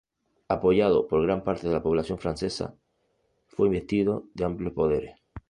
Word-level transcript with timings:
Apoyado 0.47 1.05
por 1.07 1.21
gran 1.21 1.43
parte 1.43 1.67
de 1.67 1.73
la 1.73 1.83
población 1.83 2.17
francesa, 2.17 2.73
fue 3.45 3.67
investido 3.67 4.23
de 4.33 4.45
amplios 4.45 4.73
poderes. 4.73 5.13